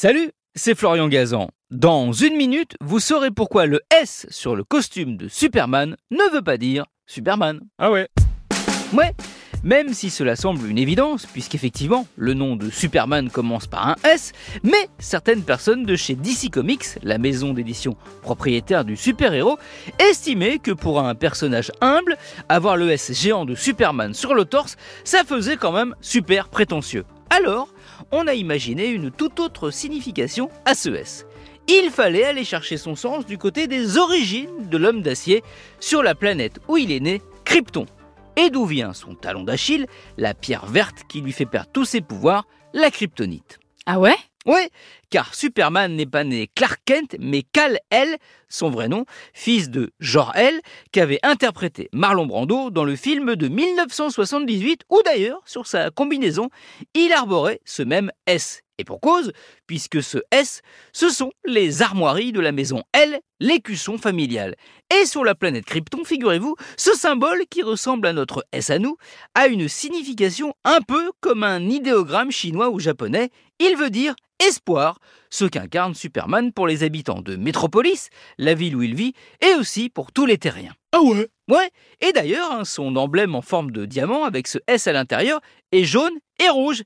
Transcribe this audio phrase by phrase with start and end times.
[0.00, 1.48] Salut, c'est Florian Gazan.
[1.72, 6.40] Dans une minute, vous saurez pourquoi le S sur le costume de Superman ne veut
[6.40, 7.58] pas dire Superman.
[7.80, 8.06] Ah ouais
[8.92, 9.12] Ouais,
[9.64, 14.30] même si cela semble une évidence, puisqu'effectivement, le nom de Superman commence par un S,
[14.62, 19.58] mais certaines personnes de chez DC Comics, la maison d'édition propriétaire du super-héros,
[19.98, 22.16] estimaient que pour un personnage humble,
[22.48, 27.04] avoir le S géant de Superman sur le torse, ça faisait quand même super prétentieux.
[27.38, 27.68] Alors,
[28.10, 31.24] on a imaginé une toute autre signification à ce S.
[31.68, 35.44] Il fallait aller chercher son sens du côté des origines de l'homme d'acier
[35.78, 37.86] sur la planète où il est né, Krypton.
[38.36, 42.00] Et d'où vient son talon d'Achille, la pierre verte qui lui fait perdre tous ses
[42.00, 43.60] pouvoirs, la kryptonite.
[43.86, 44.16] Ah ouais?
[44.46, 44.70] Ouais,
[45.10, 48.16] car Superman n'est pas né Clark Kent, mais Kal-El,
[48.48, 50.60] son vrai nom, fils de Jor-El,
[50.92, 56.48] qu'avait interprété Marlon Brando dans le film de 1978, où d'ailleurs, sur sa combinaison,
[56.94, 58.62] il arborait ce même S.
[58.78, 59.32] Et pour cause,
[59.66, 64.54] puisque ce S, ce sont les armoiries de la maison L, l'écusson familial.
[64.96, 68.96] Et sur la planète Krypton, figurez-vous, ce symbole qui ressemble à notre S à nous,
[69.34, 73.30] a une signification un peu comme un idéogramme chinois ou japonais.
[73.58, 74.14] Il veut dire
[74.46, 74.98] espoir,
[75.30, 79.90] ce qu'incarne Superman pour les habitants de Métropolis, la ville où il vit, et aussi
[79.90, 80.74] pour tous les terriens.
[80.92, 81.28] Ah ouais?
[81.48, 85.40] Ouais, et d'ailleurs, hein, son emblème en forme de diamant avec ce S à l'intérieur
[85.72, 86.82] est jaune et rouge.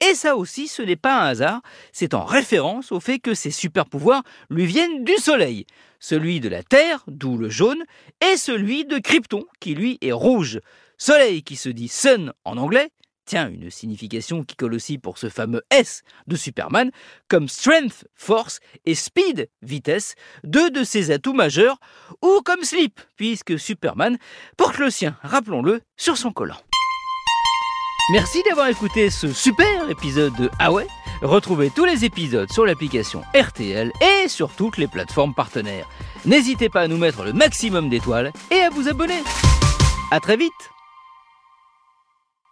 [0.00, 3.50] Et ça aussi, ce n'est pas un hasard, c'est en référence au fait que ses
[3.50, 5.66] super pouvoirs lui viennent du Soleil,
[6.00, 7.82] celui de la Terre, d'où le jaune,
[8.20, 10.60] et celui de Krypton, qui lui est rouge.
[10.98, 12.90] Soleil qui se dit sun en anglais,
[13.26, 16.92] Tiens, une signification qui colle aussi pour ce fameux S de Superman,
[17.26, 21.80] comme strength, force, et speed, vitesse, deux de ses atouts majeurs,
[22.22, 24.16] ou comme slip, puisque Superman
[24.56, 26.60] porte le sien, rappelons-le, sur son collant.
[28.08, 30.70] Merci d'avoir écouté ce super épisode de Ah
[31.22, 35.88] Retrouvez tous les épisodes sur l'application RTL et sur toutes les plateformes partenaires.
[36.24, 39.24] N'hésitez pas à nous mettre le maximum d'étoiles et à vous abonner.
[40.12, 40.75] À très vite